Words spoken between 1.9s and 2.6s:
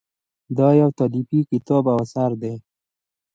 او اثر دی.